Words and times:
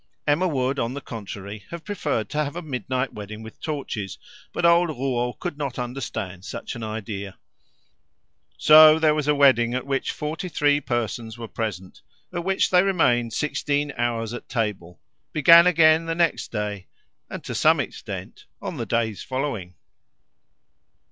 Emma 0.25 0.47
would, 0.47 0.79
on 0.79 0.95
the 0.95 0.99
contrary, 0.99 1.63
have 1.69 1.83
preferred 1.85 2.27
to 2.27 2.43
have 2.43 2.55
a 2.55 2.61
midnight 2.63 3.13
wedding 3.13 3.43
with 3.43 3.61
torches, 3.61 4.17
but 4.51 4.65
old 4.65 4.89
Rouault 4.89 5.33
could 5.39 5.59
not 5.59 5.77
understand 5.77 6.43
such 6.43 6.73
an 6.73 6.81
idea. 6.81 7.37
So 8.57 8.97
there 8.97 9.13
was 9.13 9.27
a 9.27 9.35
wedding 9.35 9.75
at 9.75 9.85
which 9.85 10.09
forty 10.11 10.49
three 10.49 10.81
persons 10.81 11.37
were 11.37 11.47
present, 11.47 12.01
at 12.33 12.43
which 12.43 12.71
they 12.71 12.81
remained 12.81 13.33
sixteen 13.33 13.93
hours 13.95 14.33
at 14.33 14.49
table, 14.49 14.99
began 15.33 15.67
again 15.67 16.07
the 16.07 16.15
next 16.15 16.51
day, 16.51 16.87
and 17.29 17.43
to 17.43 17.53
some 17.53 17.79
extent 17.79 18.45
on 18.59 18.77
the 18.77 18.87
days 18.87 19.21
following. 19.21 19.75